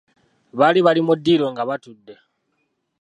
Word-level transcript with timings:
Baali 0.57 0.79
bali 0.85 1.01
mu 1.07 1.13
ddiiro 1.17 1.45
nga 1.51 1.63
batudde. 1.69 2.15